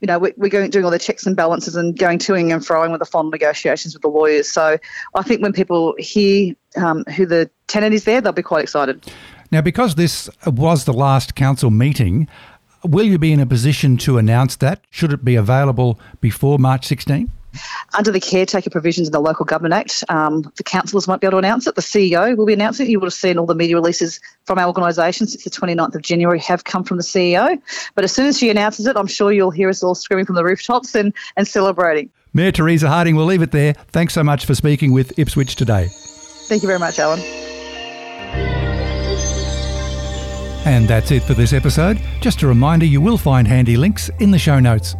you 0.00 0.06
know, 0.06 0.18
we, 0.18 0.32
we're 0.36 0.48
going, 0.48 0.70
doing 0.70 0.84
all 0.84 0.90
the 0.90 0.98
checks 0.98 1.26
and 1.26 1.36
balances 1.36 1.76
and 1.76 1.98
going 1.98 2.18
toing 2.18 2.52
and 2.52 2.62
froing 2.62 2.90
with 2.90 3.00
the 3.00 3.06
final 3.06 3.30
negotiations 3.30 3.94
with 3.94 4.02
the 4.02 4.08
lawyers. 4.08 4.50
So 4.50 4.78
I 5.14 5.22
think 5.22 5.42
when 5.42 5.52
people 5.52 5.94
hear 5.98 6.54
um, 6.76 7.04
who 7.04 7.26
the 7.26 7.50
tenant 7.66 7.94
is 7.94 8.04
there, 8.04 8.20
they'll 8.20 8.32
be 8.32 8.42
quite 8.42 8.62
excited. 8.62 9.04
Now, 9.50 9.62
because 9.62 9.94
this 9.94 10.28
was 10.46 10.84
the 10.84 10.92
last 10.92 11.34
council 11.34 11.70
meeting, 11.70 12.28
will 12.84 13.06
you 13.06 13.18
be 13.18 13.32
in 13.32 13.40
a 13.40 13.46
position 13.46 13.96
to 13.98 14.18
announce 14.18 14.56
that? 14.56 14.82
Should 14.90 15.12
it 15.12 15.24
be 15.24 15.36
available 15.36 15.98
before 16.20 16.58
March 16.58 16.86
16? 16.86 17.30
Under 17.96 18.12
the 18.12 18.20
caretaker 18.20 18.70
provisions 18.70 19.08
in 19.08 19.12
the 19.12 19.20
Local 19.20 19.44
Government 19.44 19.74
Act, 19.74 20.04
um, 20.08 20.52
the 20.56 20.62
councillors 20.62 21.08
might 21.08 21.20
be 21.20 21.26
able 21.26 21.32
to 21.32 21.38
announce 21.38 21.66
it. 21.66 21.74
The 21.74 21.82
CEO 21.82 22.36
will 22.36 22.46
be 22.46 22.52
announcing 22.52 22.86
it. 22.86 22.90
You 22.90 23.00
would 23.00 23.06
have 23.06 23.14
seen 23.14 23.38
all 23.38 23.46
the 23.46 23.54
media 23.54 23.76
releases 23.76 24.20
from 24.44 24.58
our 24.58 24.66
organisation 24.66 25.26
since 25.26 25.44
the 25.44 25.50
29th 25.50 25.94
of 25.94 26.02
January 26.02 26.38
have 26.40 26.64
come 26.64 26.84
from 26.84 26.98
the 26.98 27.02
CEO. 27.02 27.60
But 27.94 28.04
as 28.04 28.12
soon 28.12 28.26
as 28.26 28.38
she 28.38 28.50
announces 28.50 28.86
it, 28.86 28.96
I'm 28.96 29.06
sure 29.06 29.32
you'll 29.32 29.50
hear 29.50 29.68
us 29.68 29.82
all 29.82 29.94
screaming 29.94 30.26
from 30.26 30.34
the 30.34 30.44
rooftops 30.44 30.94
and, 30.94 31.14
and 31.36 31.48
celebrating. 31.48 32.10
Mayor 32.34 32.52
Teresa 32.52 32.88
Harding, 32.88 33.16
we'll 33.16 33.26
leave 33.26 33.42
it 33.42 33.52
there. 33.52 33.72
Thanks 33.88 34.14
so 34.14 34.22
much 34.22 34.44
for 34.44 34.54
speaking 34.54 34.92
with 34.92 35.18
Ipswich 35.18 35.56
today. 35.56 35.88
Thank 35.90 36.62
you 36.62 36.66
very 36.66 36.78
much, 36.78 36.98
Alan. 36.98 37.20
And 40.66 40.86
that's 40.86 41.10
it 41.10 41.22
for 41.22 41.32
this 41.32 41.54
episode. 41.54 41.98
Just 42.20 42.42
a 42.42 42.46
reminder 42.46 42.84
you 42.84 43.00
will 43.00 43.16
find 43.16 43.48
handy 43.48 43.78
links 43.78 44.10
in 44.18 44.30
the 44.30 44.38
show 44.38 44.60
notes. 44.60 44.94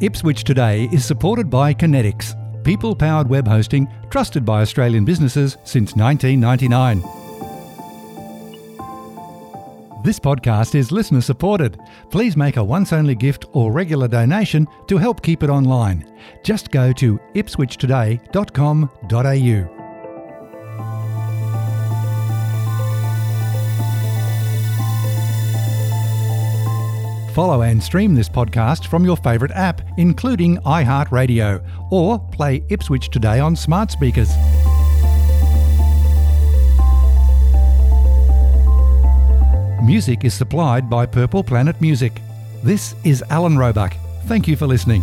Ipswich 0.00 0.44
Today 0.44 0.90
is 0.92 1.06
supported 1.06 1.48
by 1.48 1.72
Kinetics, 1.72 2.34
people 2.62 2.94
powered 2.94 3.30
web 3.30 3.48
hosting 3.48 3.88
trusted 4.10 4.44
by 4.44 4.60
Australian 4.60 5.06
businesses 5.06 5.56
since 5.64 5.96
1999. 5.96 7.00
This 10.04 10.20
podcast 10.20 10.74
is 10.74 10.92
listener 10.92 11.22
supported. 11.22 11.80
Please 12.10 12.36
make 12.36 12.58
a 12.58 12.64
once 12.64 12.92
only 12.92 13.14
gift 13.14 13.46
or 13.54 13.72
regular 13.72 14.06
donation 14.06 14.68
to 14.86 14.98
help 14.98 15.22
keep 15.22 15.42
it 15.42 15.48
online. 15.48 16.04
Just 16.44 16.70
go 16.70 16.92
to 16.92 17.18
ipswichtoday.com.au. 17.34 19.75
Follow 27.36 27.60
and 27.60 27.82
stream 27.82 28.14
this 28.14 28.30
podcast 28.30 28.86
from 28.86 29.04
your 29.04 29.18
favourite 29.18 29.52
app, 29.54 29.82
including 29.98 30.56
iHeartRadio, 30.60 31.62
or 31.92 32.18
play 32.18 32.64
Ipswich 32.70 33.10
Today 33.10 33.40
on 33.40 33.54
smart 33.54 33.90
speakers. 33.90 34.30
Music 39.84 40.24
is 40.24 40.32
supplied 40.32 40.88
by 40.88 41.04
Purple 41.04 41.44
Planet 41.44 41.78
Music. 41.78 42.22
This 42.62 42.94
is 43.04 43.22
Alan 43.28 43.58
Roebuck. 43.58 43.94
Thank 44.24 44.48
you 44.48 44.56
for 44.56 44.66
listening. 44.66 45.02